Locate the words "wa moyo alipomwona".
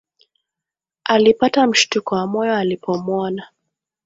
2.15-3.47